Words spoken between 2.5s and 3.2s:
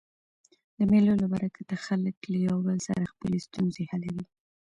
بل سره